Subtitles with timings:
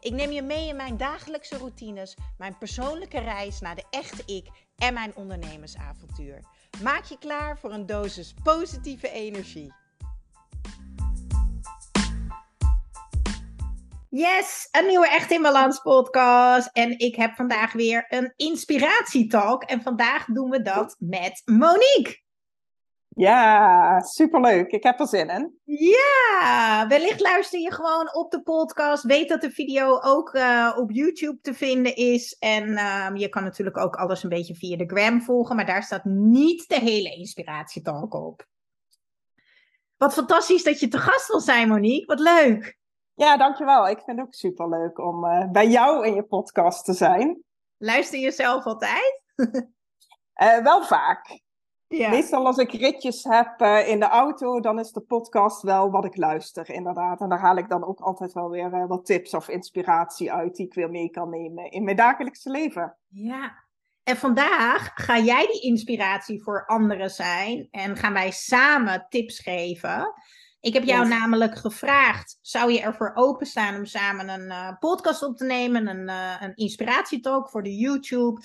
[0.00, 4.46] Ik neem je mee in mijn dagelijkse routines, mijn persoonlijke reis naar de echte ik
[4.76, 6.40] en mijn ondernemersavontuur.
[6.82, 9.72] Maak je klaar voor een dosis positieve energie.
[14.10, 16.70] Yes, een nieuwe Echt in Balans podcast.
[16.72, 19.62] En ik heb vandaag weer een inspiratietalk.
[19.62, 22.26] En vandaag doen we dat met Monique.
[23.18, 24.70] Ja, superleuk.
[24.70, 25.58] Ik heb er zin in.
[25.64, 29.02] Ja, wellicht luister je gewoon op de podcast.
[29.02, 32.36] Weet dat de video ook uh, op YouTube te vinden is.
[32.38, 35.56] En uh, je kan natuurlijk ook alles een beetje via de gram volgen.
[35.56, 38.46] Maar daar staat niet de hele inspiratietalk op.
[39.96, 42.06] Wat fantastisch dat je te gast wil zijn, Monique.
[42.06, 42.78] Wat leuk.
[43.14, 43.88] Ja, dankjewel.
[43.88, 47.42] Ik vind het ook superleuk om uh, bij jou in je podcast te zijn.
[47.78, 49.22] Luister je zelf altijd?
[50.62, 51.46] wel vaak.
[51.88, 52.08] Ja.
[52.08, 56.04] Meestal als ik ritjes heb uh, in de auto, dan is de podcast wel wat
[56.04, 57.20] ik luister, inderdaad.
[57.20, 60.56] En daar haal ik dan ook altijd wel weer uh, wat tips of inspiratie uit
[60.56, 62.96] die ik weer mee kan nemen in mijn dagelijkse leven.
[63.08, 63.64] Ja,
[64.02, 70.12] en vandaag ga jij die inspiratie voor anderen zijn en gaan wij samen tips geven.
[70.60, 75.36] Ik heb jou namelijk gevraagd, zou je ervoor openstaan om samen een uh, podcast op
[75.36, 76.08] te nemen, een,
[76.42, 78.40] een inspiratietalk voor de YouTube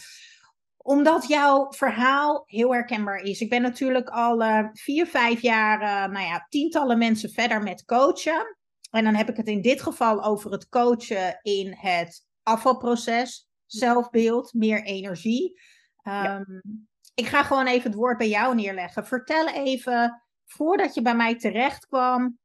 [0.84, 3.42] omdat jouw verhaal heel herkenbaar is.
[3.42, 7.86] Ik ben natuurlijk al uh, vier, vijf jaar, uh, nou ja, tientallen mensen verder met
[7.86, 8.58] coachen.
[8.92, 14.54] En dan heb ik het in dit geval over het coachen in het afvalproces, zelfbeeld,
[14.54, 15.62] meer energie.
[16.08, 19.06] Um, Ik ga gewoon even het woord bij jou neerleggen.
[19.06, 22.38] Vertel even, voordat je bij mij terecht kwam,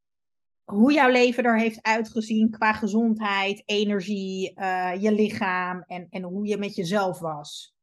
[0.65, 6.47] hoe jouw leven er heeft uitgezien qua gezondheid, energie, uh, je lichaam en, en hoe
[6.47, 7.77] je met jezelf was.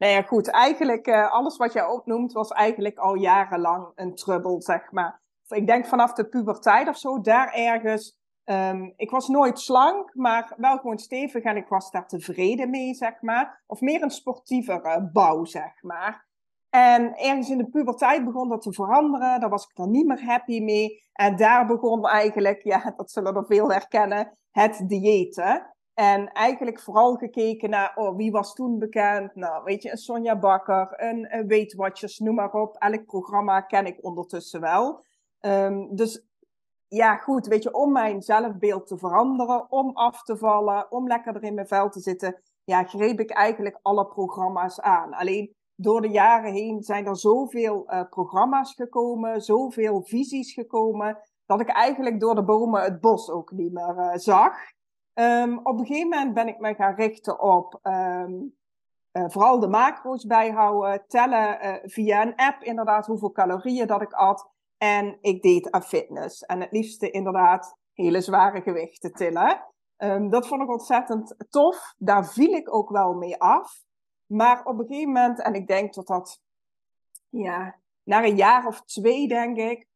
[0.00, 0.50] Nou ja, goed.
[0.50, 5.20] Eigenlijk, uh, alles wat jij opnoemt, was eigenlijk al jarenlang een trouble, zeg maar.
[5.48, 8.18] Ik denk vanaf de puberteit of zo, daar ergens.
[8.44, 12.94] Um, ik was nooit slank, maar wel gewoon stevig en ik was daar tevreden mee,
[12.94, 13.62] zeg maar.
[13.66, 16.26] Of meer een sportievere bouw, zeg maar.
[16.70, 19.40] En ergens in de puberteit begon dat te veranderen.
[19.40, 21.02] Daar was ik dan niet meer happy mee.
[21.12, 25.74] En daar begon eigenlijk, ja, dat zullen er veel herkennen, het diëten.
[26.00, 29.34] En eigenlijk vooral gekeken naar, oh, wie was toen bekend?
[29.34, 32.76] Nou, weet je, een Sonja Bakker, een, een Weight Watchers, noem maar op.
[32.76, 35.04] Elk programma ken ik ondertussen wel.
[35.40, 36.26] Um, dus
[36.88, 41.42] ja, goed, weet je, om mijn zelfbeeld te veranderen, om af te vallen, om lekkerder
[41.42, 45.12] in mijn vel te zitten, ja, greep ik eigenlijk alle programma's aan.
[45.14, 51.60] Alleen door de jaren heen zijn er zoveel uh, programma's gekomen, zoveel visies gekomen, dat
[51.60, 54.78] ik eigenlijk door de bomen het bos ook niet meer uh, zag.
[55.14, 58.58] Um, op een gegeven moment ben ik me gaan richten op um,
[59.12, 64.12] uh, vooral de macro's bijhouden, tellen uh, via een app inderdaad hoeveel calorieën dat ik
[64.12, 64.50] at.
[64.78, 66.42] En ik deed aan fitness.
[66.42, 69.66] En het liefste inderdaad hele zware gewichten tillen.
[69.96, 71.94] Um, dat vond ik ontzettend tof.
[71.98, 73.82] Daar viel ik ook wel mee af.
[74.26, 76.40] Maar op een gegeven moment, en ik denk dat dat,
[77.28, 79.86] ja, na een jaar of twee denk ik,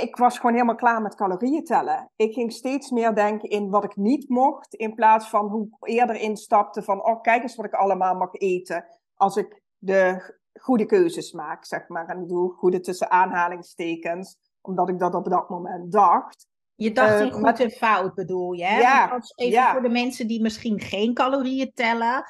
[0.00, 2.10] ik was gewoon helemaal klaar met calorieën tellen.
[2.16, 5.88] Ik ging steeds meer denken in wat ik niet mocht, in plaats van hoe ik
[5.88, 10.86] eerder instapte van, oh kijk eens wat ik allemaal mag eten als ik de goede
[10.86, 12.06] keuzes maak, zeg maar.
[12.06, 16.46] En ik doe goede tussen aanhalingstekens, omdat ik dat op dat moment dacht.
[16.74, 18.78] Je dacht in uh, goed en fout bedoel je, hè?
[18.78, 19.72] Ja, als, even ja.
[19.72, 22.24] voor de mensen die misschien geen calorieën tellen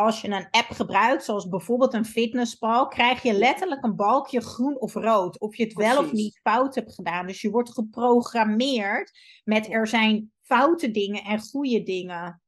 [0.00, 4.80] als je een app gebruikt, zoals bijvoorbeeld een fitnesspal, krijg je letterlijk een balkje groen
[4.80, 5.40] of rood.
[5.40, 5.94] Of je het Precies.
[5.94, 7.26] wel of niet fout hebt gedaan.
[7.26, 12.42] Dus je wordt geprogrammeerd met er zijn foute dingen en goede dingen.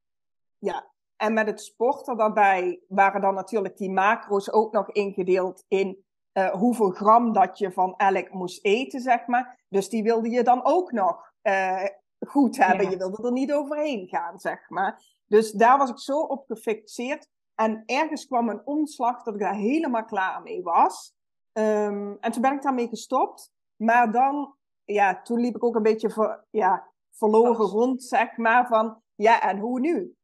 [0.57, 6.03] Ja, en met het sporten daarbij waren dan natuurlijk die macro's ook nog ingedeeld in
[6.33, 9.65] uh, hoeveel gram dat je van elk moest eten, zeg maar.
[9.69, 11.85] Dus die wilde je dan ook nog uh,
[12.19, 12.85] goed hebben.
[12.85, 12.91] Ja.
[12.91, 15.03] Je wilde er niet overheen gaan, zeg maar.
[15.27, 17.27] Dus daar was ik zo op gefixeerd.
[17.55, 21.13] En ergens kwam een omslag dat ik daar helemaal klaar mee was.
[21.53, 23.51] Um, en toen ben ik daarmee gestopt.
[23.75, 28.67] Maar dan, ja, toen liep ik ook een beetje ver, ja, verloren rond, zeg maar,
[28.67, 30.15] van ja, en hoe nu?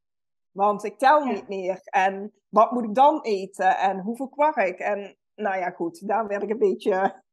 [0.52, 1.32] Want ik tel ja.
[1.32, 1.80] niet meer.
[1.84, 3.78] En wat moet ik dan eten?
[3.78, 4.80] En hoeveel kwark?
[4.80, 7.24] En nou ja, goed, daar werd ik een beetje,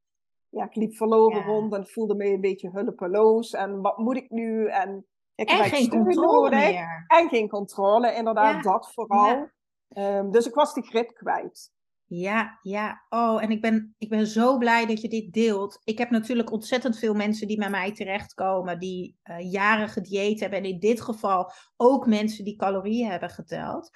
[0.48, 1.44] ja, ik liep verloren ja.
[1.44, 3.52] rond en voelde me een beetje hulpeloos.
[3.52, 4.66] En wat moet ik nu?
[4.66, 7.04] En ik en geen controle meer.
[7.06, 8.70] En geen controle, inderdaad, ja.
[8.70, 9.48] dat vooral.
[9.94, 11.74] Um, dus ik was die grip kwijt.
[12.08, 13.04] Ja, ja.
[13.08, 15.80] Oh, en ik ben, ik ben zo blij dat je dit deelt.
[15.84, 20.58] Ik heb natuurlijk ontzettend veel mensen die bij mij terechtkomen, die uh, jaren gedieet hebben.
[20.58, 23.90] En in dit geval ook mensen die calorieën hebben geteld.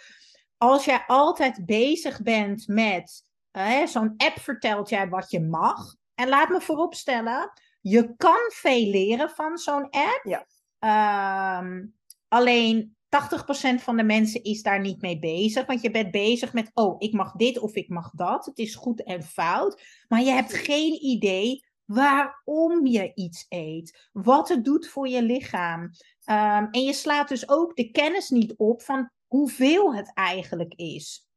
[0.56, 5.94] Als jij altijd bezig bent met uh, zo'n app vertelt jij wat je mag.
[6.14, 10.20] En laat me vooropstellen, je kan veel leren van zo'n app.
[10.22, 10.46] Ja.
[10.78, 11.86] Ehm,
[12.28, 15.66] alleen 80% van de mensen is daar niet mee bezig.
[15.66, 18.46] Want je bent bezig met, oh, ik mag dit of ik mag dat.
[18.46, 19.82] Het is goed en fout.
[20.08, 24.08] Maar je hebt geen idee waarom je iets eet.
[24.12, 25.90] Wat het doet voor je lichaam.
[26.24, 31.29] Ehm, en je slaat dus ook de kennis niet op van hoeveel het eigenlijk is.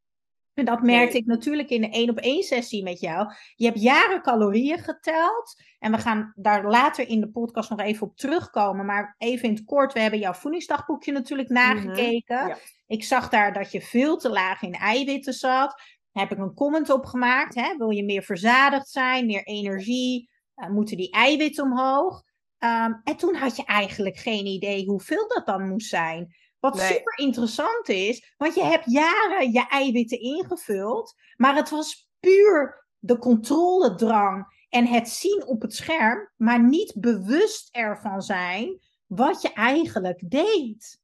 [0.53, 3.33] En dat merkte ik natuurlijk in de één op één sessie met jou.
[3.55, 5.61] Je hebt jaren calorieën geteld.
[5.79, 8.85] En we gaan daar later in de podcast nog even op terugkomen.
[8.85, 12.57] Maar even in het kort, we hebben jouw voedingsdagboekje natuurlijk mhm, nagekeken.
[12.87, 15.81] Ik zag daar dat je veel te laag in eiwitten zat.
[16.11, 17.55] Daar heb ik een comment op gemaakt.
[17.55, 17.77] Hè?
[17.77, 20.29] Wil je meer verzadigd zijn, meer energie?
[20.55, 22.23] Uh, moeten die eiwitten omhoog?
[22.59, 26.35] Um, en toen had je eigenlijk geen idee hoeveel dat dan moest zijn.
[26.63, 32.85] Wat super interessant is, want je hebt jaren je eiwitten ingevuld, maar het was puur
[32.99, 39.53] de controledrang en het zien op het scherm, maar niet bewust ervan zijn wat je
[39.53, 41.01] eigenlijk deed.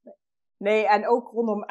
[0.57, 1.63] Nee, en ook rondom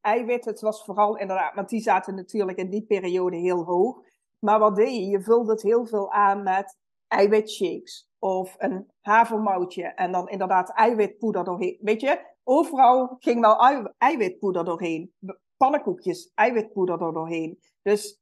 [0.00, 3.98] eiwitten, het was vooral inderdaad, want die zaten natuurlijk in die periode heel hoog.
[4.38, 5.06] Maar wat deed je?
[5.06, 11.44] Je vulde het heel veel aan met eiwitshakes of een havermoutje en dan inderdaad eiwitpoeder
[11.44, 11.78] doorheen.
[11.80, 15.12] Weet je, overal ging wel eiwitpoeder doorheen.
[15.56, 17.58] Pannenkoekjes, eiwitpoeder er doorheen.
[17.82, 18.20] Dus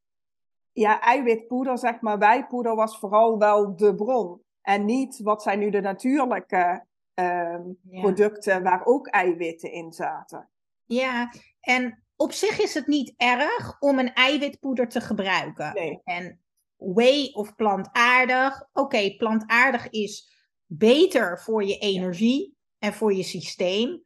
[0.71, 4.41] ja, eiwitpoeder, zeg maar, wijpoeder was vooral wel de bron.
[4.61, 6.85] En niet wat zijn nu de natuurlijke
[7.15, 7.59] uh,
[7.89, 10.49] producten waar ook eiwitten in zaten.
[10.85, 15.73] Ja, en op zich is het niet erg om een eiwitpoeder te gebruiken.
[15.73, 16.01] Nee.
[16.03, 16.39] En
[16.75, 18.67] whey of plantaardig.
[18.73, 20.31] Oké, plantaardig is
[20.65, 24.03] beter voor je energie en voor je systeem.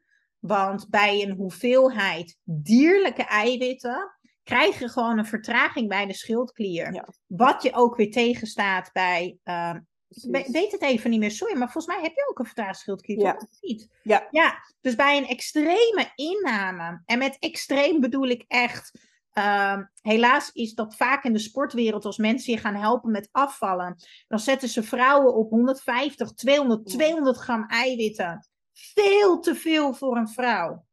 [0.47, 7.05] Want bij een hoeveelheid dierlijke eiwitten krijg je gewoon een vertraging bij de schildklier.
[7.27, 9.38] Wat je ook weer tegenstaat bij.
[9.44, 9.75] Uh,
[10.51, 13.19] weet het even niet meer, sorry, maar volgens mij heb je ook een vertraagde schildklier.
[13.19, 13.47] Ja.
[13.61, 13.88] Niet?
[14.03, 14.27] Ja.
[14.31, 19.15] ja, dus bij een extreme inname, en met extreem bedoel ik echt.
[19.33, 23.95] Uh, helaas is dat vaak in de sportwereld, als mensen je gaan helpen met afvallen,
[24.27, 28.47] dan zetten ze vrouwen op 150, 200, 200 gram eiwitten
[28.94, 30.85] veel te veel voor een vrouw.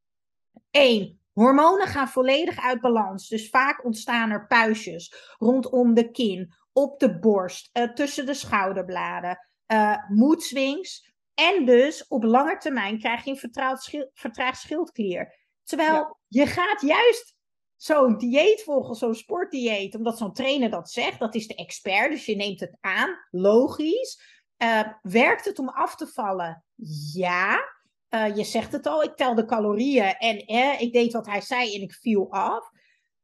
[0.70, 3.28] Eén, hormonen gaan volledig uit balans.
[3.28, 9.38] Dus vaak ontstaan er puistjes rondom de kin, op de borst, uh, tussen de schouderbladen,
[9.72, 11.12] uh, moedswings.
[11.34, 15.34] En dus op lange termijn krijg je een vertraagd schildklier.
[15.64, 17.34] Terwijl je gaat juist
[17.76, 22.26] zo'n dieet volgen, zo'n sportdieet, omdat zo'n trainer dat zegt, dat is de expert, dus
[22.26, 24.32] je neemt het aan, logisch.
[24.58, 26.64] Uh, werkt het om af te vallen?
[27.12, 27.73] Ja.
[28.14, 31.40] Uh, je zegt het al, ik tel de calorieën en eh, ik deed wat hij
[31.40, 32.70] zei en ik viel af.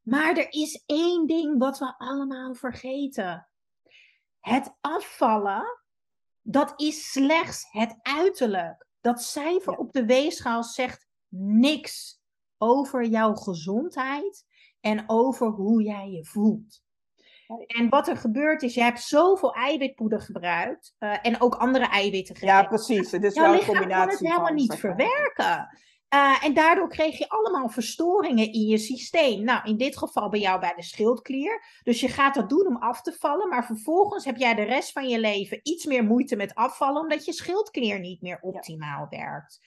[0.03, 3.49] Maar er is één ding wat we allemaal vergeten.
[4.41, 5.81] Het afvallen,
[6.43, 8.87] dat is slechts het uiterlijk.
[9.01, 12.21] Dat cijfer op de weegschaal zegt niks
[12.59, 14.47] over jouw gezondheid
[14.81, 16.83] en over hoe jij je voelt.
[17.67, 22.37] En wat er gebeurt is, je hebt zoveel eiwitpoeder gebruikt uh, en ook andere eiwitten
[22.37, 22.57] gegeten.
[22.57, 23.11] Ja, precies.
[23.11, 25.69] Het is wel een combinatie kan het helemaal niet verwerken.
[26.15, 29.45] Uh, en daardoor kreeg je allemaal verstoringen in je systeem.
[29.45, 31.63] Nou, in dit geval bij jou bij de schildklier.
[31.83, 33.49] Dus je gaat dat doen om af te vallen.
[33.49, 37.03] Maar vervolgens heb jij de rest van je leven iets meer moeite met afvallen.
[37.03, 39.61] Omdat je schildklier niet meer optimaal werkt.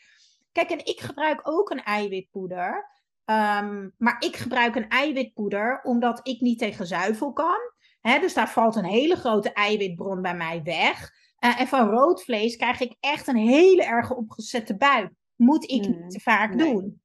[0.52, 2.92] Kijk, en ik gebruik ook een eiwitpoeder.
[3.26, 7.72] Um, maar ik gebruik een eiwitpoeder omdat ik niet tegen zuivel kan
[8.04, 11.12] dus daar valt een hele grote eiwitbron bij mij weg.
[11.40, 15.12] Uh, en van rood vlees krijg ik echt een hele erge opgezette buik.
[15.36, 17.02] Moet ik niet te hmm, vaak doen.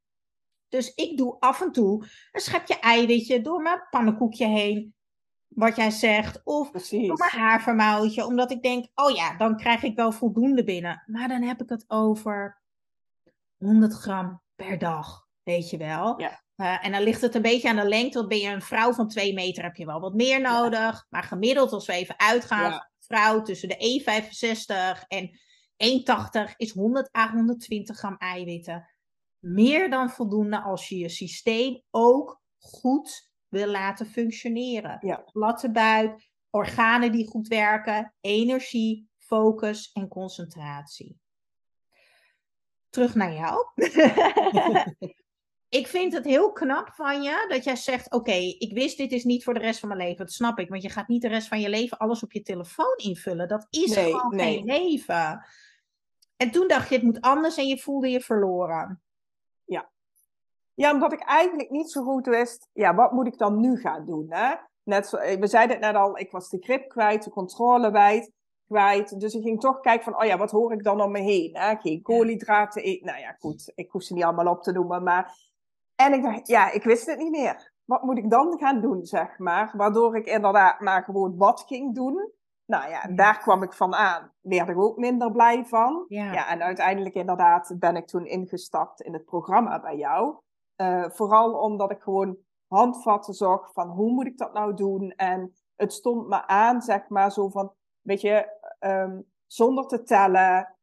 [0.68, 4.94] Dus ik doe af en toe een schepje eiwitje door mijn pannenkoekje heen.
[5.48, 6.40] Wat jij zegt.
[6.44, 7.08] Of Precies.
[7.08, 8.26] door mijn havermoutje.
[8.26, 11.02] Omdat ik denk, oh ja, dan krijg ik wel voldoende binnen.
[11.06, 12.62] Maar dan heb ik het over
[13.56, 15.27] 100 gram per dag.
[15.48, 16.20] Weet je wel.
[16.20, 16.42] Ja.
[16.56, 18.18] Uh, en dan ligt het een beetje aan de lengte.
[18.18, 21.06] Want ben je een vrouw van 2 meter, heb je wel wat meer nodig.
[21.08, 22.90] Maar gemiddeld, als we even uitgaan, ja.
[22.98, 25.30] vrouw tussen de 1,65 en
[26.48, 28.88] 1,80 is 100 à 120 gram eiwitten.
[29.38, 34.98] Meer dan voldoende als je je systeem ook goed wil laten functioneren.
[35.00, 35.16] Ja.
[35.32, 41.18] Platte buik, organen die goed werken, energie, focus en concentratie.
[42.88, 43.66] Terug naar jou.
[45.68, 49.24] ik vind het heel knap van je dat jij zegt: Oké, ik wist dit is
[49.24, 50.24] niet voor de rest van mijn leven.
[50.24, 52.42] Dat snap ik, want je gaat niet de rest van je leven alles op je
[52.42, 53.48] telefoon invullen.
[53.48, 55.44] Dat is gewoon geen leven.
[56.36, 59.02] En toen dacht je: Het moet anders en je voelde je verloren.
[59.64, 59.90] Ja.
[60.74, 64.06] Ja, omdat ik eigenlijk niet zo goed wist: ja, wat moet ik dan nu gaan
[64.06, 64.26] doen?
[64.28, 64.54] Hè?
[64.82, 68.32] Net we zeiden het net al: ik was de grip kwijt, de controle kwijt.
[68.66, 69.20] kwijt.
[69.20, 71.56] Dus ik ging toch kijken van, oh ja, wat hoor ik dan om me heen?
[71.56, 71.76] Hè?
[71.76, 73.06] Geen koolhydraten eten.
[73.06, 75.47] Nou ja, goed, ik hoef ze niet allemaal op te noemen, maar
[76.00, 77.72] en ik dacht, ja, ik wist het niet meer.
[77.84, 79.72] Wat moet ik dan gaan doen, zeg maar?
[79.76, 82.32] Waardoor ik inderdaad maar gewoon wat ging doen.
[82.64, 84.32] Nou ja, daar kwam ik van aan.
[84.40, 86.04] Werd ik ook minder blij van.
[86.08, 86.48] Ja.
[86.48, 90.36] en uiteindelijk inderdaad ben ik toen ingestapt in het programma bij jou.
[90.76, 92.36] Uh, vooral omdat ik gewoon
[92.66, 95.10] handvatten zag van hoe moet ik dat nou doen.
[95.10, 98.48] En het stond me aan, zeg maar, zo van, weet je,
[98.80, 100.76] um, zonder te tellen,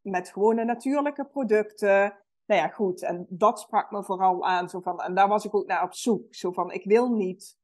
[0.00, 3.02] met gewone natuurlijke producten nou ja, goed.
[3.02, 4.68] En dat sprak me vooral aan.
[4.68, 6.34] Zo van, en daar was ik ook naar op zoek.
[6.34, 7.56] Zo van, ik wil niet,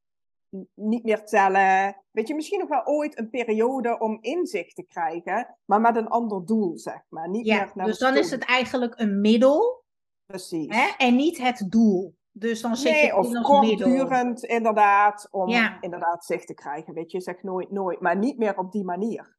[0.73, 2.03] niet meer tellen.
[2.11, 5.57] Weet je, misschien nog wel ooit een periode om inzicht te krijgen.
[5.65, 7.29] Maar met een ander doel, zeg maar.
[7.29, 9.83] Niet ja, meer naar dus dan is het eigenlijk een middel.
[10.25, 10.75] Precies.
[10.75, 11.05] Hè?
[11.05, 12.15] En niet het doel.
[12.35, 15.49] Dus dan zit nee, je of kortdurend inderdaad, om
[15.79, 16.93] inderdaad zicht te krijgen.
[16.93, 19.32] Weet je, zeg nooit nooit, maar niet meer op die manier.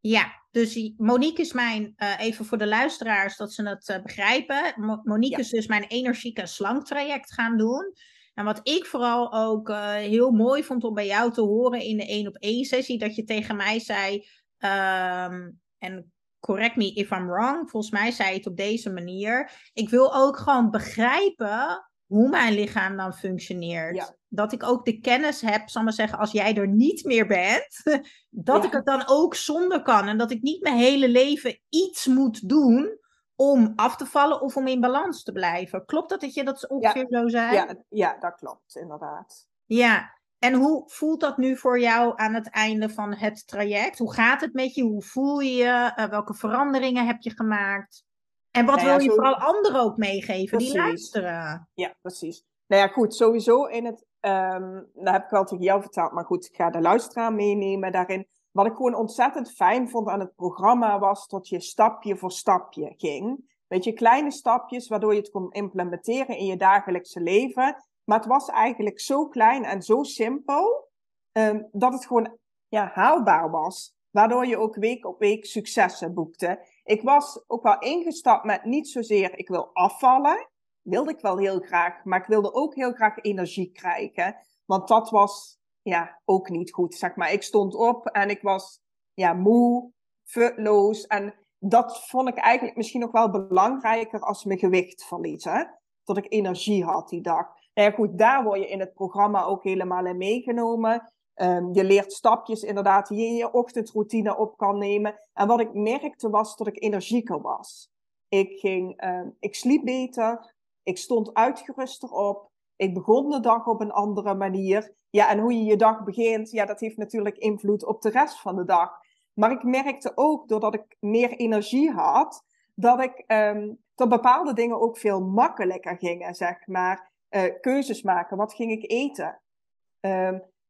[0.00, 4.74] Ja, dus Monique is mijn, uh, even voor de luisteraars dat ze het uh, begrijpen.
[5.02, 7.94] Monique is dus mijn energieke slanktraject gaan doen.
[8.34, 11.96] En wat ik vooral ook uh, heel mooi vond om bij jou te horen in
[11.96, 14.14] de één op één sessie, dat je tegen mij zei,
[14.58, 19.50] um, en correct me if I'm wrong, volgens mij zei je het op deze manier.
[19.72, 24.16] Ik wil ook gewoon begrijpen hoe mijn lichaam dan functioneert.
[24.28, 27.82] Dat ik ook de kennis heb, zal maar zeggen, als jij er niet meer bent,
[28.30, 30.08] dat ik het dan ook zonder kan.
[30.08, 32.98] En dat ik niet mijn hele leven iets moet doen
[33.36, 35.84] om af te vallen of om in balans te blijven.
[35.84, 37.20] Klopt dat dat je dat ongeveer ja.
[37.20, 37.54] zo zei?
[37.54, 39.46] Ja, ja, dat klopt, inderdaad.
[39.64, 43.98] Ja, en hoe voelt dat nu voor jou aan het einde van het traject?
[43.98, 44.82] Hoe gaat het met je?
[44.82, 45.92] Hoe voel je je?
[45.96, 48.04] Uh, welke veranderingen heb je gemaakt?
[48.50, 51.68] En wat nou wil je vooral anderen ook meegeven die luisteren?
[51.74, 52.44] Ja, precies.
[52.66, 56.24] Nou ja, goed, sowieso in het, um, dat heb ik wel tegen jou verteld, maar
[56.24, 58.26] goed, ik ga de luisteraar meenemen daarin.
[58.50, 62.94] Wat ik gewoon ontzettend fijn vond aan het programma was dat je stapje voor stapje
[62.96, 63.46] ging.
[63.66, 67.84] Weet je, kleine stapjes waardoor je het kon implementeren in je dagelijkse leven.
[68.04, 70.88] Maar het was eigenlijk zo klein en zo simpel
[71.32, 72.38] um, dat het gewoon
[72.68, 73.96] ja, haalbaar was.
[74.10, 76.66] Waardoor je ook week op week successen boekte.
[76.88, 80.48] Ik was ook wel ingestapt met niet zozeer ik wil afvallen.
[80.82, 82.04] Wilde ik wel heel graag.
[82.04, 84.36] Maar ik wilde ook heel graag energie krijgen.
[84.64, 86.94] Want dat was ja, ook niet goed.
[86.94, 87.32] Zeg maar.
[87.32, 88.80] Ik stond op en ik was
[89.14, 89.92] ja, moe,
[90.24, 91.06] futloos.
[91.06, 95.78] En dat vond ik eigenlijk misschien nog wel belangrijker als mijn gewicht verliezen.
[96.04, 97.46] Dat ik energie had die dag.
[97.74, 101.12] Nou ja, goed, daar word je in het programma ook helemaal in meegenomen.
[101.40, 105.18] Um, je leert stapjes inderdaad die je in je ochtendroutine op kan nemen.
[105.32, 107.90] En wat ik merkte was dat ik energieker was.
[108.28, 113.80] Ik, ging, um, ik sliep beter, ik stond uitgeruster op, ik begon de dag op
[113.80, 114.94] een andere manier.
[115.10, 118.40] Ja, en hoe je je dag begint, ja, dat heeft natuurlijk invloed op de rest
[118.40, 118.90] van de dag.
[119.34, 124.98] Maar ik merkte ook, doordat ik meer energie had, dat ik um, bepaalde dingen ook
[124.98, 127.10] veel makkelijker gingen, zeg maar.
[127.30, 129.40] Uh, keuzes maken, wat ging ik eten?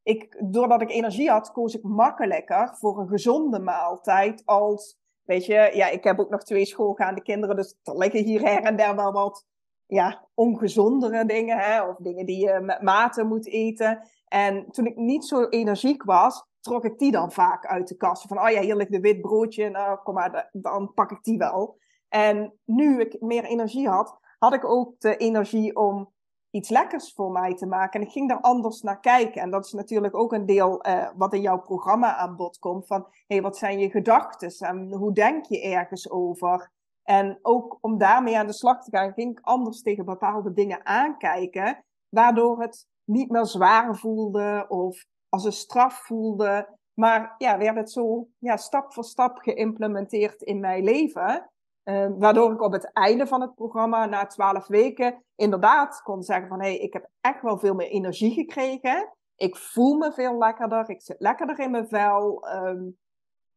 [0.09, 5.71] Ik, doordat ik energie had, koos ik makkelijker voor een gezonde maaltijd als, weet je,
[5.73, 8.97] ja, ik heb ook nog twee schoolgaande kinderen, dus er liggen hier her en der
[8.97, 9.47] wel wat,
[9.87, 14.01] ja, ongezondere dingen, hè, of dingen die je met mate moet eten.
[14.29, 18.27] En toen ik niet zo energiek was, trok ik die dan vaak uit de kast.
[18.27, 21.39] Van, oh ja, hier ligt de wit broodje, nou, kom maar, dan pak ik die
[21.39, 21.79] wel.
[22.09, 26.13] En nu ik meer energie had, had ik ook de energie om
[26.51, 28.01] iets lekkers voor mij te maken.
[28.01, 29.43] En ik ging daar anders naar kijken.
[29.43, 32.87] En dat is natuurlijk ook een deel uh, wat in jouw programma aan bod komt.
[32.87, 34.69] Van, hé, hey, wat zijn je gedachten?
[34.69, 36.71] En hoe denk je ergens over?
[37.03, 40.87] En ook om daarmee aan de slag te gaan, ging ik anders tegen bepaalde dingen
[40.87, 41.85] aankijken.
[42.09, 46.79] Waardoor het niet meer zwaar voelde of als een straf voelde.
[46.95, 51.51] Maar ja, werd het zo ja, stap voor stap geïmplementeerd in mijn leven.
[51.89, 56.49] Uh, waardoor ik op het einde van het programma, na twaalf weken, inderdaad kon zeggen
[56.49, 59.13] van hé, hey, ik heb echt wel veel meer energie gekregen.
[59.37, 62.49] Ik voel me veel lekkerder, ik zit lekkerder in mijn vel.
[62.49, 62.99] Um,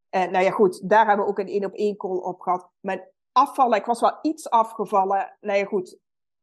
[0.09, 2.69] en nou ja, goed, daar hebben we ook een één op één call op gehad.
[2.79, 5.37] Mijn afvallen, ik was wel iets afgevallen.
[5.39, 5.97] Nou ja, goed,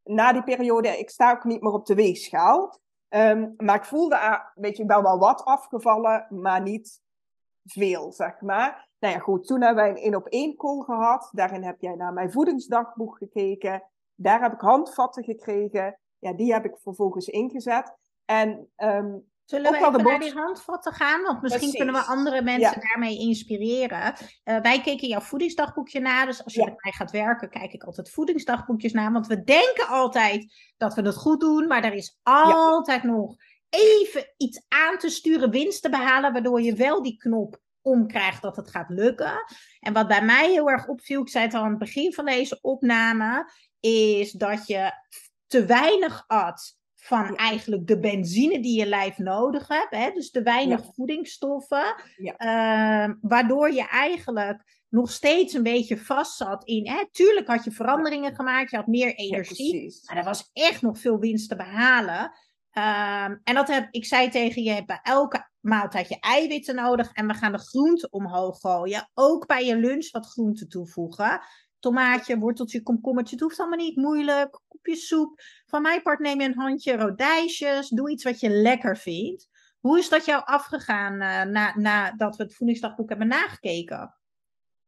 [0.04, 2.78] na die periode, ik sta ook niet meer op de weegschaal.
[3.08, 7.02] Um, maar ik voelde, weet je, wel wel wat afgevallen, maar niet
[7.64, 8.87] veel, zeg maar.
[8.98, 11.28] Nou ja, goed, toen hebben wij een één op één call gehad.
[11.32, 13.82] Daarin heb jij naar mijn voedingsdagboek gekeken.
[14.14, 15.98] Daar heb ik handvatten gekregen.
[16.18, 17.96] Ja, die heb ik vervolgens ingezet.
[18.24, 21.22] En um, Zullen we even naar die handvatten gaan?
[21.22, 24.14] Want misschien kunnen we andere mensen daarmee inspireren.
[24.44, 26.26] Uh, wij keken jouw voedingsdagboekje na.
[26.26, 29.12] Dus als je met mij gaat werken, kijk ik altijd voedingsdagboekjes na.
[29.12, 31.66] Want we denken altijd dat we het goed doen.
[31.66, 33.36] Maar er is altijd nog
[33.68, 36.32] even iets aan te sturen, winst te behalen.
[36.32, 39.44] Waardoor je wel die knop omkrijgt dat het gaat lukken.
[39.80, 42.24] En wat bij mij heel erg opviel, ik zei het al aan het begin van
[42.24, 44.92] deze opname, is dat je
[45.46, 49.94] te weinig at van eigenlijk de benzine die je lijf nodig hebt.
[49.94, 50.10] Hè?
[50.10, 51.94] Dus te weinig voedingsstoffen.
[52.36, 56.88] Ehm, waardoor je eigenlijk nog steeds een beetje vast zat in.
[56.88, 57.04] Hè?
[57.10, 60.00] Tuurlijk had je veranderingen gemaakt, je had meer energie.
[60.06, 62.32] maar er was echt nog veel winst te behalen.
[62.78, 67.12] Ehm, en dat heb ik zei tegen je, je bij elke maaltijd je eiwitten nodig.
[67.12, 69.10] En we gaan de groente omhoog gooien.
[69.14, 71.40] Ook bij je lunch wat groente toevoegen
[71.78, 73.34] tomaatje, worteltje, komkommertje.
[73.34, 74.60] Het hoeft allemaal niet moeilijk.
[74.68, 75.40] Kopje soep.
[75.66, 77.88] Van mijn part neem je een handje rodijsjes.
[77.88, 79.48] Doe iets wat je lekker vindt.
[79.80, 84.14] Hoe is dat jou afgegaan uh, na, nadat we het voedingsdagboek hebben nagekeken?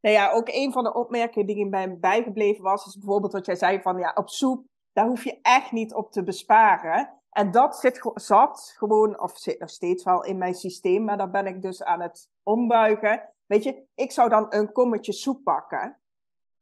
[0.00, 3.46] Nou ja, ook een van de opmerkingen die bij mij bijgebleven was, is bijvoorbeeld wat
[3.46, 7.19] jij zei van ja, op soep, daar hoef je echt niet op te besparen.
[7.30, 11.30] En dat zit, zat gewoon, of zit nog steeds wel in mijn systeem, maar daar
[11.30, 13.28] ben ik dus aan het ombuigen.
[13.46, 15.98] Weet je, ik zou dan een kommetje soep pakken.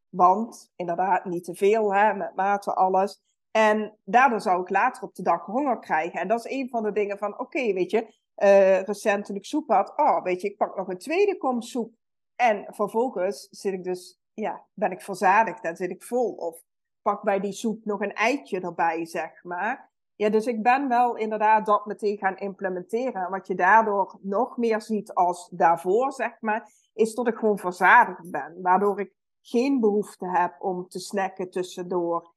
[0.09, 3.23] Want inderdaad, niet te veel, met mate alles.
[3.51, 6.21] En daardoor zou ik later op de dag honger krijgen.
[6.21, 9.45] En dat is een van de dingen van, oké, weet je, uh, recent toen ik
[9.45, 11.95] soep had, oh, weet je, ik pak nog een tweede kom soep.
[12.37, 16.33] En vervolgens zit ik dus, ja, ben ik verzadigd en zit ik vol.
[16.33, 16.63] Of
[17.03, 19.88] pak bij die soep nog een eitje erbij, zeg maar.
[20.19, 23.31] Ja, dus ik ben wel inderdaad dat meteen gaan implementeren.
[23.31, 28.31] wat je daardoor nog meer ziet als daarvoor, zeg maar, is dat ik gewoon verzadigd
[28.31, 28.59] ben.
[28.63, 32.35] Waardoor ik geen behoefte heb om te snacken tussendoor.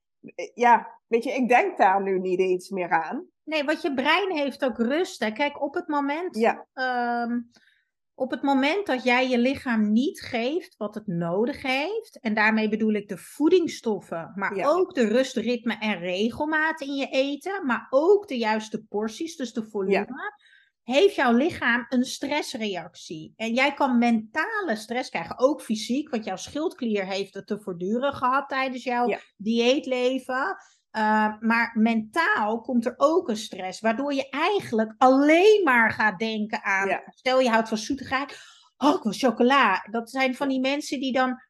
[0.53, 3.25] Ja, weet je, ik denk daar nu niet eens meer aan.
[3.43, 5.19] Nee, want je brein heeft ook rust.
[5.19, 5.31] Hè?
[5.31, 6.37] Kijk, op het moment.
[6.37, 6.67] Ja.
[6.73, 7.39] Ehm,
[8.21, 12.69] op het moment dat jij je lichaam niet geeft wat het nodig heeft, en daarmee
[12.69, 17.87] bedoel ik de voedingsstoffen, maar ook de rust, ritme en regelmaat in je eten, maar
[17.89, 20.33] ook de juiste porties, dus de volume,
[20.83, 23.33] heeft jouw lichaam een stressreactie.
[23.35, 28.13] En jij kan mentale stress krijgen, ook fysiek, want jouw schildklier heeft het te voortduren
[28.13, 30.55] gehad tijdens jouw dieetleven.
[30.97, 36.63] Uh, maar mentaal komt er ook een stress, waardoor je eigenlijk alleen maar gaat denken
[36.63, 38.39] aan, stel je houdt van zoetigheid,
[38.77, 39.87] oh ik wil chocola.
[39.91, 41.41] Dat zijn van die mensen die dan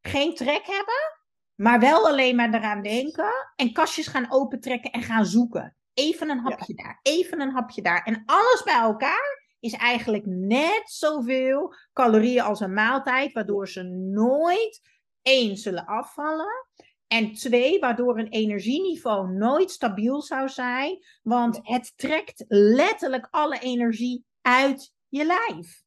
[0.00, 1.18] geen trek hebben,
[1.54, 5.76] maar wel alleen maar eraan denken en kastjes gaan opentrekken en gaan zoeken.
[5.94, 8.02] Even een hapje daar, even een hapje daar.
[8.02, 13.82] En alles bij elkaar is eigenlijk net zoveel calorieën als een maaltijd, waardoor ze
[14.12, 14.80] nooit
[15.22, 16.66] één zullen afvallen.
[17.08, 24.24] En twee, waardoor een energieniveau nooit stabiel zou zijn, want het trekt letterlijk alle energie
[24.42, 25.82] uit je lijf.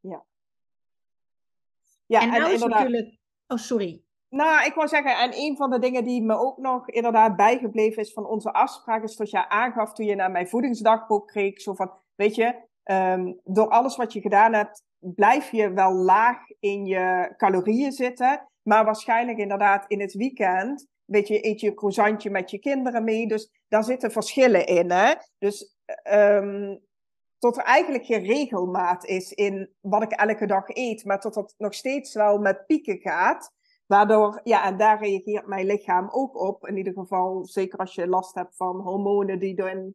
[0.00, 0.24] Ja.
[2.06, 3.16] Ja, en, en nou is natuurlijk.
[3.46, 4.02] Oh, sorry.
[4.28, 8.02] Nou, ik wou zeggen, en een van de dingen die me ook nog inderdaad bijgebleven
[8.02, 11.74] is van onze afspraak, is dat je aangaf toen je naar mijn voedingsdagboek kreeg, zo
[11.74, 16.86] van, weet je, ehm, door alles wat je gedaan hebt, blijf je wel laag in
[16.86, 22.30] je calorieën zitten, maar waarschijnlijk inderdaad in het weekend, weet je, eet je een croissantje
[22.30, 25.14] met je kinderen mee, dus daar zitten verschillen in, hè.
[25.38, 25.76] Dus,
[26.12, 26.80] um,
[27.38, 31.54] tot er eigenlijk geen regelmaat is in wat ik elke dag eet, maar tot dat
[31.58, 33.52] nog steeds wel met pieken gaat.
[33.86, 36.66] Waardoor, ja, en daar reageert mijn lichaam ook op.
[36.66, 39.92] In ieder geval, zeker als je last hebt van hormonen die door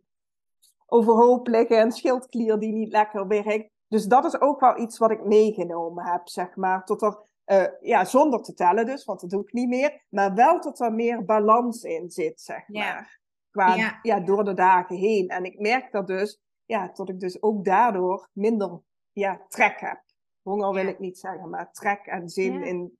[0.86, 3.70] overhoop liggen en schildklier die niet lekker werkt.
[3.88, 6.86] Dus dat is ook wel iets wat ik meegenomen heb, zeg maar.
[6.86, 10.04] Tot er, uh, ja, zonder te tellen dus, want dat doe ik niet meer.
[10.10, 13.22] Maar wel tot er meer balans in zit, zeg maar.
[13.52, 14.20] Qua, ja.
[14.20, 15.28] door de dagen heen.
[15.28, 20.02] En ik merk dat dus, ja, tot ik dus ook daardoor minder, ja, trek heb.
[20.42, 22.98] Honger wil ik niet zeggen, maar trek en zin in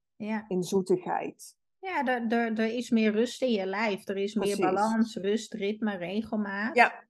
[0.48, 1.56] in zoetigheid.
[1.80, 4.08] Ja, er, er, er is meer rust in je lijf.
[4.08, 6.76] Er is meer balans, rust, ritme, regelmaat.
[6.76, 7.04] Ja.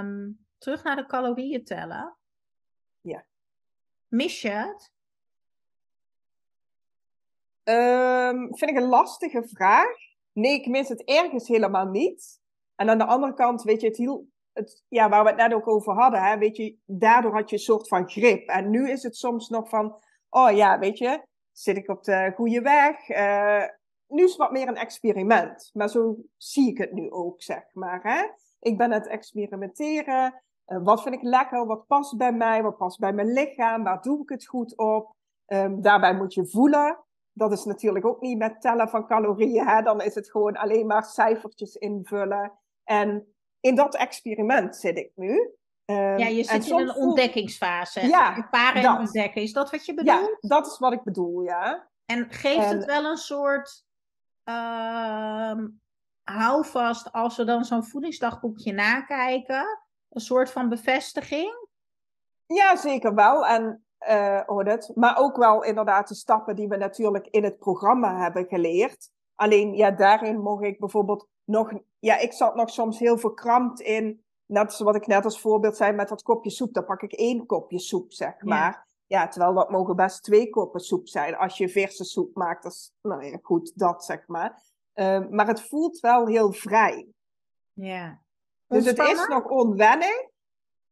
[0.00, 2.16] Um, terug naar de calorieën tellen.
[3.00, 3.24] Ja.
[4.08, 4.92] Mis je het?
[7.68, 9.96] Um, vind ik een lastige vraag.
[10.32, 12.40] Nee, ik mis het ergens helemaal niet.
[12.74, 15.54] En aan de andere kant, weet je, het hiel, het, ja, waar we het net
[15.54, 18.48] ook over hadden, hè, weet je, daardoor had je een soort van grip.
[18.48, 22.32] En nu is het soms nog van, oh ja, weet je, zit ik op de
[22.34, 23.08] goede weg?
[23.08, 23.64] Uh,
[24.06, 25.70] nu is het wat meer een experiment.
[25.72, 28.00] Maar zo zie ik het nu ook, zeg maar.
[28.02, 28.26] Hè?
[28.60, 30.42] Ik ben aan het experimenteren.
[30.66, 31.66] Uh, wat vind ik lekker?
[31.66, 32.62] Wat past bij mij?
[32.62, 33.84] Wat past bij mijn lichaam?
[33.84, 35.14] Waar doe ik het goed op?
[35.46, 37.04] Um, daarbij moet je voelen.
[37.36, 39.66] Dat is natuurlijk ook niet met tellen van calorieën.
[39.66, 39.82] Hè?
[39.82, 42.52] Dan is het gewoon alleen maar cijfertjes invullen.
[42.84, 45.50] En in dat experiment zit ik nu.
[45.84, 48.06] Um, ja, je zit in een ontdekkingsfase.
[48.06, 49.42] Ja, Paren en ontdekken.
[49.42, 50.38] Is dat wat je bedoelt?
[50.40, 51.88] Ja, dat is wat ik bedoel, ja.
[52.06, 53.84] En geeft het wel een soort
[54.44, 55.64] uh,
[56.22, 59.80] houvast als we dan zo'n voedingsdagboekje nakijken?
[60.08, 61.68] Een soort van bevestiging?
[62.46, 63.46] Ja, zeker wel.
[63.46, 68.16] En uh, het, maar ook wel inderdaad de stappen die we natuurlijk in het programma
[68.16, 69.10] hebben geleerd.
[69.34, 71.72] Alleen ja, daarin mocht ik bijvoorbeeld nog.
[71.98, 74.24] Ja, ik zat nog soms heel verkrampt in.
[74.46, 76.72] Net zoals wat ik net als voorbeeld zei met dat kopje soep.
[76.72, 78.86] Dan pak ik één kopje soep, zeg maar.
[79.06, 81.36] Ja, terwijl dat mogen best twee koppen soep zijn.
[81.36, 84.62] Als je verse soep maakt, dat is, nou ja, goed, dat zeg maar.
[84.94, 87.06] Uh, maar het voelt wel heel vrij.
[87.72, 88.20] Ja.
[88.66, 90.26] Dus het is nog onwennig,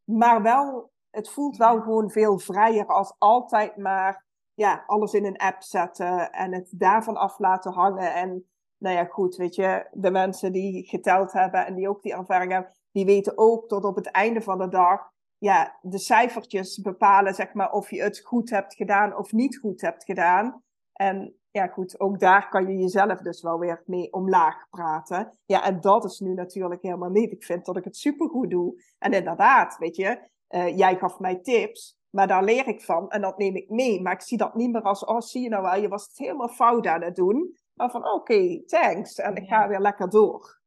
[0.04, 4.24] maar wel, het voelt wel gewoon veel vrijer als altijd maar
[4.54, 8.14] ja, alles in een app zetten en het daarvan af laten hangen.
[8.14, 8.48] En
[8.78, 12.52] nou ja, goed, weet je, de mensen die geteld hebben en die ook die ervaring
[12.52, 17.34] hebben, die weten ook tot op het einde van de dag ja, de cijfertjes bepalen,
[17.34, 20.62] zeg maar, of je het goed hebt gedaan of niet goed hebt gedaan.
[20.92, 25.38] En ja, goed, ook daar kan je jezelf dus wel weer mee omlaag praten.
[25.44, 27.32] Ja, en dat is nu natuurlijk helemaal niet.
[27.32, 28.82] Ik vind dat ik het supergoed doe.
[28.98, 33.20] En inderdaad, weet je, uh, jij gaf mij tips, maar daar leer ik van en
[33.20, 34.02] dat neem ik mee.
[34.02, 36.18] Maar ik zie dat niet meer als, oh, zie je nou wel, je was het
[36.18, 37.56] helemaal fout aan het doen.
[37.74, 39.18] Maar van, oké, thanks.
[39.18, 40.60] En ik ga weer lekker door.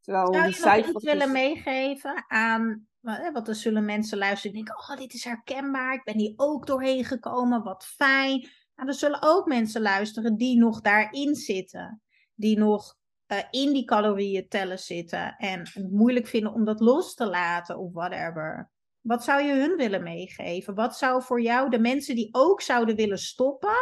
[0.00, 4.84] Terwijl Zou je nog iets willen meegeven aan want er zullen mensen luisteren en denken:
[4.90, 5.94] Oh, dit is herkenbaar.
[5.94, 7.62] Ik ben hier ook doorheen gekomen.
[7.62, 8.48] Wat fijn.
[8.74, 12.02] Maar er zullen ook mensen luisteren die nog daarin zitten.
[12.34, 12.96] Die nog
[13.32, 15.36] uh, in die calorieën tellen zitten.
[15.36, 18.70] En het moeilijk vinden om dat los te laten of whatever.
[19.00, 20.74] Wat zou je hun willen meegeven?
[20.74, 23.76] Wat zou voor jou de mensen die ook zouden willen stoppen.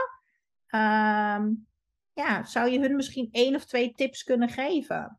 [0.71, 1.47] Uh,
[2.13, 5.19] ja, zou je hun misschien één of twee tips kunnen geven?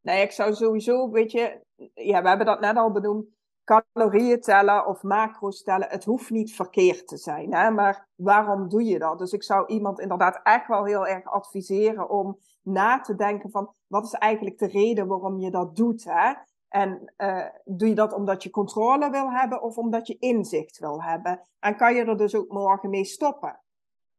[0.00, 1.60] Nee, ik zou sowieso, weet je,
[1.94, 3.34] ja, we hebben dat net al benoemd.
[3.64, 7.54] Calorieën tellen of macro's tellen, het hoeft niet verkeerd te zijn.
[7.54, 7.70] Hè?
[7.70, 9.18] Maar waarom doe je dat?
[9.18, 13.74] Dus ik zou iemand inderdaad echt wel heel erg adviseren om na te denken van
[13.86, 16.04] wat is eigenlijk de reden waarom je dat doet?
[16.04, 16.32] Hè?
[16.76, 21.02] En uh, doe je dat omdat je controle wil hebben of omdat je inzicht wil
[21.02, 21.46] hebben?
[21.58, 23.60] En kan je er dus ook morgen mee stoppen?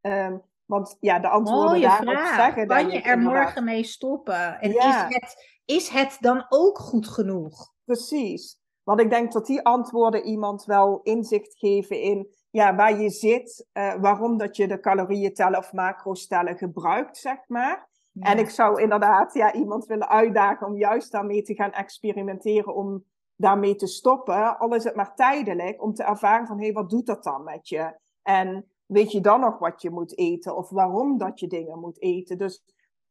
[0.00, 2.36] Um, want ja, de antwoorden Mooie daarop vraag.
[2.36, 2.66] zeggen.
[2.66, 4.60] Kan je er morgen mee stoppen?
[4.60, 7.72] En is, het, is het dan ook goed genoeg?
[7.84, 8.60] Precies.
[8.82, 13.66] Want ik denk dat die antwoorden iemand wel inzicht geven in ja, waar je zit,
[13.72, 17.88] uh, waarom dat je de calorieën tellen of macro's tellen gebruikt, zeg maar.
[18.20, 23.04] En ik zou inderdaad ja, iemand willen uitdagen om juist daarmee te gaan experimenteren, om
[23.36, 24.58] daarmee te stoppen.
[24.58, 27.44] Al is het maar tijdelijk, om te ervaren van hé, hey, wat doet dat dan
[27.44, 27.96] met je?
[28.22, 32.02] En weet je dan nog wat je moet eten of waarom dat je dingen moet
[32.02, 32.38] eten?
[32.38, 32.62] Dus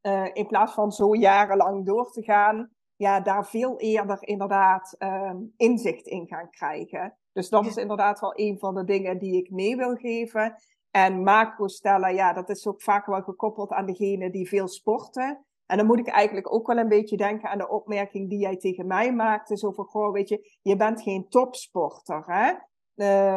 [0.01, 5.53] uh, in plaats van zo jarenlang door te gaan, ja, daar veel eerder inderdaad um,
[5.57, 7.17] inzicht in gaan krijgen.
[7.33, 10.55] Dus dat is inderdaad wel een van de dingen die ik mee wil geven.
[10.91, 15.45] En macro stellen, ja, dat is ook vaak wel gekoppeld aan degene die veel sporten.
[15.65, 18.57] En dan moet ik eigenlijk ook wel een beetje denken aan de opmerking die jij
[18.57, 19.57] tegen mij maakte.
[19.57, 22.53] Zo van, goh, weet je, je bent geen topsporter, hè?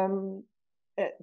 [0.03, 0.49] Um,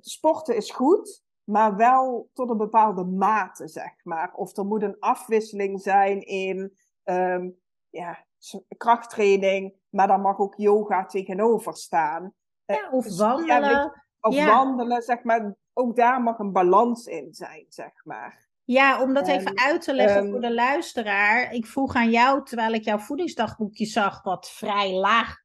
[0.00, 4.34] sporten is goed, maar wel tot een bepaalde mate, zeg maar.
[4.34, 6.72] Of er moet een afwisseling zijn in
[7.04, 7.56] um,
[7.90, 8.26] ja,
[8.76, 12.34] krachttraining, maar dan mag ook yoga tegenover staan.
[12.64, 14.02] Eh, ja, of dus wandelen.
[14.20, 15.54] of wandelen, zeg maar.
[15.80, 18.46] Ook daar mag een balans in zijn, zeg maar.
[18.64, 21.52] Ja, om dat even uit te leggen um, voor de luisteraar.
[21.52, 25.36] Ik vroeg aan jou, terwijl ik jouw voedingsdagboekje zag, wat vrij laag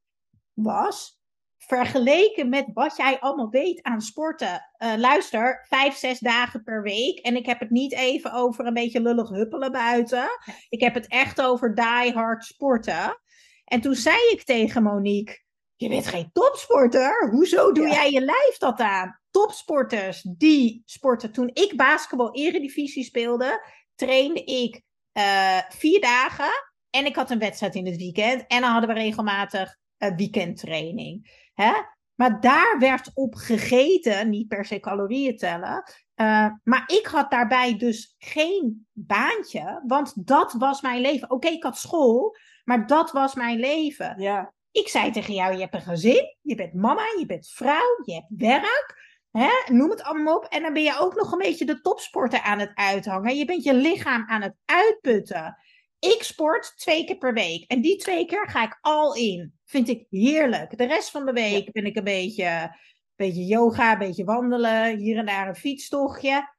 [0.53, 1.21] was
[1.57, 4.71] vergeleken met wat jij allemaal weet aan sporten.
[4.77, 7.19] Uh, luister, vijf, zes dagen per week.
[7.19, 10.27] En ik heb het niet even over een beetje lullig huppelen buiten.
[10.69, 13.19] Ik heb het echt over die hard sporten.
[13.65, 15.41] En toen zei ik tegen Monique:
[15.75, 17.29] Je bent geen topsporter.
[17.31, 19.21] Hoezo doe jij je lijf dat aan?
[19.33, 21.31] Topsporters die sporten.
[21.31, 23.65] Toen ik basketbal eredivisie speelde,
[23.95, 24.81] trainde ik
[25.13, 26.51] uh, vier dagen.
[26.89, 28.45] En ik had een wedstrijd in het weekend.
[28.47, 31.47] En dan hadden we regelmatig uh, weekendtraining.
[31.53, 31.71] Hè?
[32.15, 35.83] Maar daar werd op gegeten, niet per se calorieën tellen.
[36.15, 41.31] Uh, maar ik had daarbij dus geen baantje, want dat was mijn leven.
[41.31, 44.21] Oké, ik had school, maar dat was mijn leven.
[44.21, 44.53] Ja.
[44.71, 48.13] Ik zei tegen jou, je hebt een gezin, je bent mama, je bent vrouw, je
[48.13, 49.12] hebt werk.
[49.37, 49.73] Hè?
[49.73, 50.45] Noem het allemaal op.
[50.45, 53.35] En dan ben je ook nog een beetje de topsporter aan het uithangen.
[53.35, 55.57] Je bent je lichaam aan het uitputten.
[55.99, 57.71] Ik sport twee keer per week.
[57.71, 59.59] En die twee keer ga ik al in.
[59.65, 60.77] Vind ik heerlijk.
[60.77, 62.77] De rest van de week ben ik een beetje,
[63.15, 64.97] beetje yoga, een beetje wandelen.
[64.97, 66.55] Hier en daar een fietstochtje.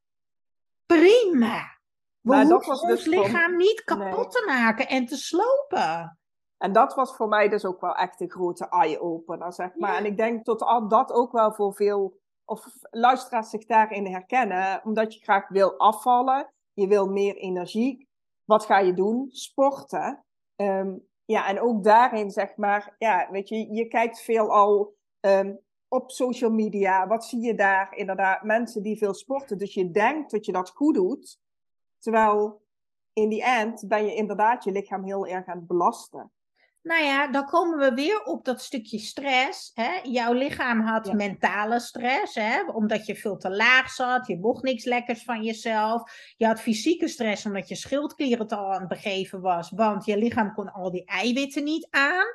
[0.87, 1.73] prima.
[2.21, 6.19] We maar hoeven ons dus lichaam niet kapot te maken en te slopen.
[6.59, 9.97] En dat was voor mij dus ook wel echt een grote eye-opener, zeg maar.
[9.97, 10.59] En ik denk dat
[10.89, 16.53] dat ook wel voor veel of luisteraars zich daarin herkennen, omdat je graag wil afvallen,
[16.73, 18.09] je wil meer energie.
[18.45, 19.29] Wat ga je doen?
[19.31, 20.25] Sporten.
[20.57, 25.59] Um, ja, en ook daarin zeg maar, ja, weet je, je kijkt veel al um,
[25.89, 27.07] op social media.
[27.07, 27.97] Wat zie je daar?
[27.97, 29.59] Inderdaad, mensen die veel sporten.
[29.59, 31.39] Dus je denkt dat je dat goed doet.
[31.99, 32.63] Terwijl
[33.13, 36.33] in die end ben je inderdaad je lichaam heel erg aan het belasten.
[36.85, 39.71] Nou ja, dan komen we weer op dat stukje stress.
[39.75, 40.01] Hè?
[40.03, 42.63] Jouw lichaam had mentale stress, hè?
[42.63, 44.27] omdat je veel te laag zat.
[44.27, 46.03] Je mocht niks lekkers van jezelf.
[46.37, 49.71] Je had fysieke stress omdat je schildklier al aan het begeven was.
[49.71, 52.27] Want je lichaam kon al die eiwitten niet aan.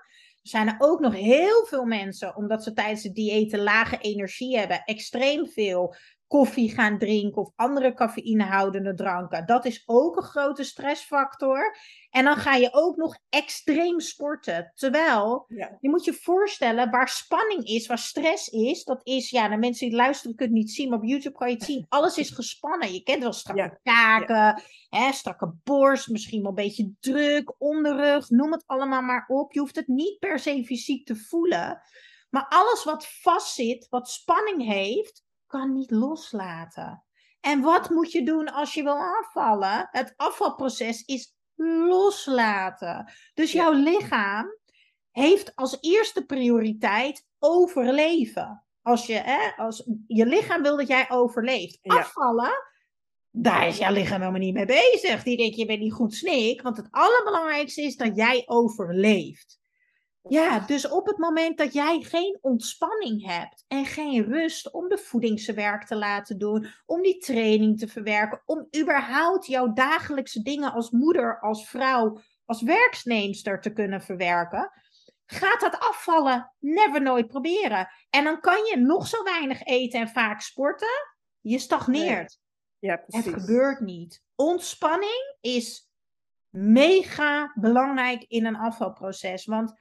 [0.41, 4.57] Er zijn er ook nog heel veel mensen, omdat ze tijdens het dieet lage energie
[4.57, 5.95] hebben, extreem veel
[6.29, 9.45] koffie gaan drinken of andere cafeïnehoudende dranken.
[9.45, 11.77] Dat is ook een grote stressfactor.
[12.09, 14.71] En dan ga je ook nog extreem sporten.
[14.75, 15.45] Terwijl,
[15.79, 19.87] je moet je voorstellen, waar spanning is, waar stress is, dat is, ja, de mensen
[19.87, 21.85] die luisteren kunnen het niet zien, maar op YouTube kan je het zien.
[21.89, 22.93] Alles is gespannen.
[22.93, 28.51] Je kent wel strakke kaken, hè, strakke borst, misschien wel een beetje druk, onderrug, noem
[28.51, 29.53] het allemaal maar op.
[29.53, 31.81] Je hoeft het niet per se fysiek te voelen.
[32.29, 37.03] Maar alles wat vastzit, wat spanning heeft, kan niet loslaten.
[37.39, 39.87] En wat moet je doen als je wil afvallen?
[39.91, 43.11] Het afvalproces is loslaten.
[43.33, 44.57] Dus jouw lichaam
[45.11, 48.63] heeft als eerste prioriteit overleven.
[48.81, 51.79] Als je, hè, als je lichaam wil dat jij overleeft.
[51.81, 52.51] Afvallen,
[53.31, 55.23] daar is jouw lichaam helemaal niet mee bezig.
[55.23, 56.61] Die denkt, je bent niet goed snik.
[56.61, 59.58] Want het allerbelangrijkste is dat jij overleeft.
[60.21, 64.97] Ja, dus op het moment dat jij geen ontspanning hebt en geen rust om de
[64.97, 70.91] voedingswerk te laten doen, om die training te verwerken, om überhaupt jouw dagelijkse dingen als
[70.91, 74.71] moeder, als vrouw, als werkneemster te kunnen verwerken,
[75.25, 77.89] gaat dat afvallen never nooit proberen.
[78.09, 81.07] En dan kan je nog zo weinig eten en vaak sporten,
[81.41, 82.39] je stagneert.
[82.79, 83.31] Ja, precies.
[83.31, 84.23] Het gebeurt niet.
[84.35, 85.89] Ontspanning is
[86.49, 89.73] mega belangrijk in een afvalproces, want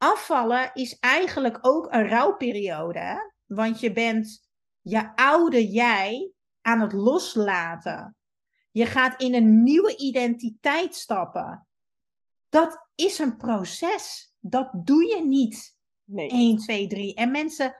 [0.00, 3.32] afvallen is eigenlijk ook een rouwperiode.
[3.46, 4.48] Want je bent
[4.80, 6.32] je oude jij
[6.62, 8.16] aan het loslaten.
[8.70, 11.66] Je gaat in een nieuwe identiteit stappen.
[12.48, 14.34] Dat is een proces.
[14.40, 15.76] Dat doe je niet.
[16.04, 16.28] Nee.
[16.28, 17.14] 1, 2, 3.
[17.14, 17.76] En mensen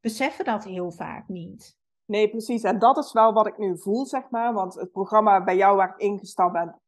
[0.00, 1.76] beseffen dat heel vaak niet.
[2.04, 2.62] Nee, precies.
[2.62, 4.52] En dat is wel wat ik nu voel, zeg maar.
[4.52, 6.80] Want het programma bij jou waar ik ingestapt ben,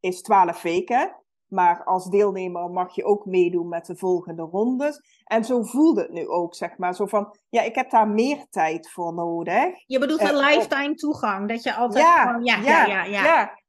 [0.00, 1.23] is 12 weken.
[1.48, 5.00] Maar als deelnemer mag je ook meedoen met de volgende rondes.
[5.24, 6.94] En zo voelde het nu ook, zeg maar.
[6.94, 9.82] Zo van, ja, ik heb daar meer tijd voor nodig.
[9.86, 13.24] Je bedoelt een uh, lifetime toegang, dat je altijd ja, gewoon, ja, ja, ja, ja,
[13.24, 13.62] ja.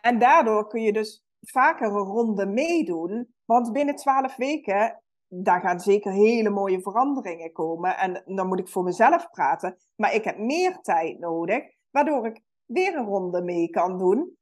[0.00, 3.34] En daardoor kun je dus vaker een ronde meedoen.
[3.44, 7.96] Want binnen twaalf weken, daar gaan zeker hele mooie veranderingen komen.
[7.96, 9.76] En dan moet ik voor mezelf praten.
[9.96, 14.37] Maar ik heb meer tijd nodig, waardoor ik weer een ronde mee kan doen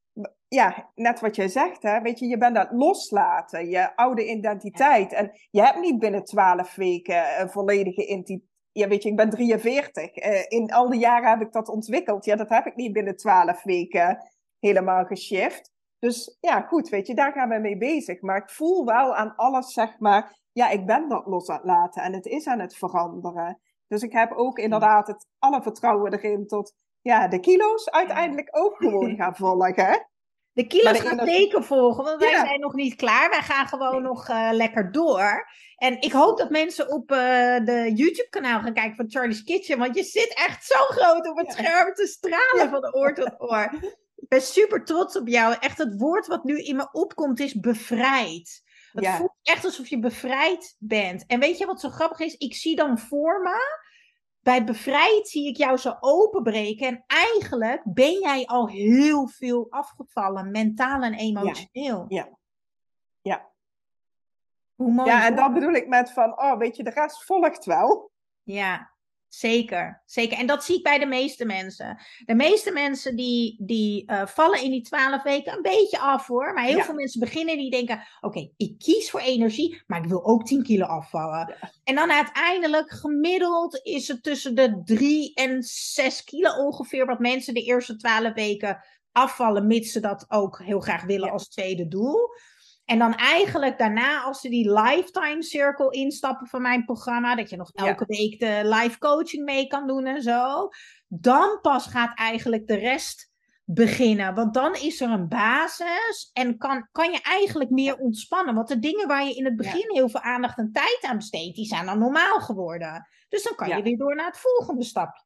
[0.49, 4.29] ja, net wat jij zegt, hè, weet je, je bent aan het loslaten, je oude
[4.31, 5.13] identiteit.
[5.13, 8.55] En je hebt niet binnen twaalf weken een volledige identiteit.
[8.73, 10.17] Ja, weet je, ik ben 43.
[10.17, 12.25] Uh, in al die jaren heb ik dat ontwikkeld.
[12.25, 14.19] Ja, dat heb ik niet binnen twaalf weken
[14.59, 15.71] helemaal geshift.
[15.99, 18.21] Dus ja, goed, weet je, daar gaan we mee bezig.
[18.21, 21.65] Maar ik voel wel aan alles, zeg maar, ja, ik ben dat los aan het
[21.65, 23.61] laten en het is aan het veranderen.
[23.87, 26.75] Dus ik heb ook inderdaad het alle vertrouwen erin tot
[27.07, 30.09] ja, de kilo's uiteindelijk ook gewoon gaan volgen.
[30.53, 33.31] De kilo's gaan teken volgen, want wij zijn nog niet klaar.
[33.31, 35.49] Wij gaan gewoon nog uh, lekker door.
[35.77, 37.17] En ik hoop dat mensen op uh,
[37.65, 39.79] de YouTube-kanaal gaan kijken van Charlie's Kitchen.
[39.79, 43.73] Want je zit echt zo groot op het scherm te stralen van oor tot oor.
[44.17, 45.57] Ik ben super trots op jou.
[45.61, 48.63] Echt het woord wat nu in me opkomt is bevrijd.
[48.93, 51.25] Het voelt echt alsof je bevrijd bent.
[51.27, 52.35] En weet je wat zo grappig is?
[52.35, 53.85] Ik zie dan voor me
[54.47, 56.87] bij bevrijd zie ik jou zo openbreken.
[56.87, 62.05] En eigenlijk ben jij al heel veel afgevallen, mentaal en emotioneel.
[62.09, 62.29] Ja.
[63.23, 63.51] Ja.
[64.75, 65.11] Hoe mooi.
[65.11, 68.11] Ja, en dat bedoel ik met van, oh, weet je, de rest volgt wel.
[68.43, 68.91] Ja.
[69.29, 70.39] Zeker, zeker.
[70.39, 71.99] En dat zie ik bij de meeste mensen.
[72.25, 76.53] De meeste mensen die, die uh, vallen in die twaalf weken een beetje af hoor.
[76.53, 80.25] Maar heel veel mensen beginnen die denken: oké, ik kies voor energie, maar ik wil
[80.25, 81.57] ook 10 kilo afvallen.
[81.85, 87.55] En dan uiteindelijk gemiddeld is het tussen de 3 en 6 kilo ongeveer wat mensen
[87.55, 92.29] de eerste twaalf weken afvallen, mits ze dat ook heel graag willen als tweede doel.
[92.87, 97.57] En dan eigenlijk daarna, als ze die lifetime circle instappen van mijn programma, dat je
[97.57, 100.69] nog elke week de live coaching mee kan doen en zo,
[101.09, 103.31] dan pas gaat eigenlijk de rest
[103.65, 104.35] beginnen.
[104.35, 108.55] Want dan is er een basis en kan, kan je eigenlijk meer ontspannen.
[108.55, 111.57] Want de dingen waar je in het begin heel veel aandacht en tijd aan besteedt,
[111.57, 113.09] die zijn dan normaal geworden.
[113.29, 115.26] Dus dan kan je weer door naar het volgende stapje.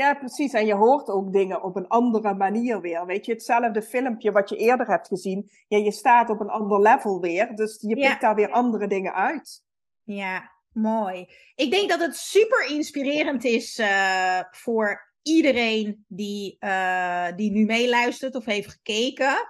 [0.00, 0.52] Ja, precies.
[0.52, 3.06] En je hoort ook dingen op een andere manier weer.
[3.06, 5.50] Weet je, hetzelfde filmpje wat je eerder hebt gezien.
[5.68, 7.54] Ja, je staat op een ander level weer.
[7.54, 9.62] Dus je pikt daar weer andere dingen uit.
[10.02, 11.28] Ja, mooi.
[11.54, 18.34] Ik denk dat het super inspirerend is uh, voor iedereen die, uh, die nu meeluistert
[18.34, 19.46] of heeft gekeken.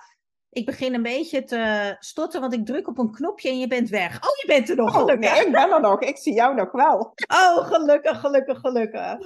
[0.51, 3.89] Ik begin een beetje te stotten, want ik druk op een knopje en je bent
[3.89, 4.15] weg.
[4.15, 5.33] Oh, je bent er nog, oh, gelukkig.
[5.33, 6.01] nee, ik ben er nog.
[6.01, 7.15] Ik zie jou nog wel.
[7.29, 9.19] Oh, gelukkig, gelukkig, gelukkig.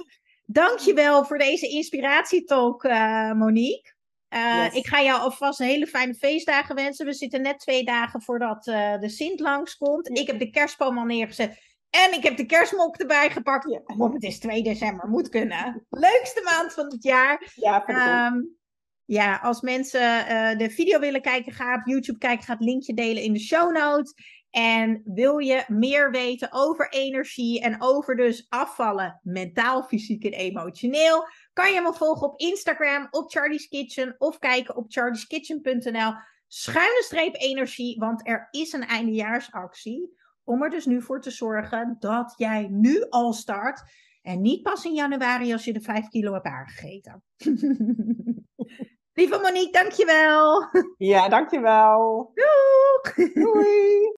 [0.45, 3.93] Dankjewel voor deze inspiratietalk, uh, Monique.
[4.29, 7.05] Uh, Ik ga jou alvast een hele fijne feestdagen wensen.
[7.05, 10.17] We zitten net twee dagen voordat uh, de Sint langskomt.
[10.17, 11.57] Ik heb de kerstboom al neergezet.
[11.89, 13.69] En ik heb de kerstmok erbij gepakt.
[13.69, 13.81] Ja.
[13.97, 15.85] Oh, het is 2 december, moet kunnen.
[15.89, 17.51] Leukste maand van het jaar.
[17.55, 18.57] Ja, um,
[19.05, 22.45] ja als mensen uh, de video willen kijken, ga op YouTube kijken.
[22.45, 24.13] Ga het linkje delen in de show notes.
[24.55, 31.27] En wil je meer weten over energie en over dus afvallen, mentaal, fysiek en emotioneel,
[31.53, 36.13] kan je me volgen op Instagram, op Charlie's Kitchen of kijken op charlieskitchen.nl.
[36.47, 41.95] Schuine streep energie, want er is een eindejaarsactie om er dus nu voor te zorgen
[41.99, 43.83] dat jij nu al start
[44.21, 47.23] en niet pas in januari als je de 5 kilo hebt aangegeten.
[49.13, 50.69] Lieve Monique, dankjewel.
[50.97, 52.31] Ja, dankjewel.
[52.33, 53.33] Doeg.
[53.33, 54.13] Doei.